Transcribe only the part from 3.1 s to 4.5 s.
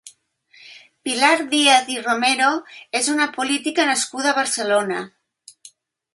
una política nascuda a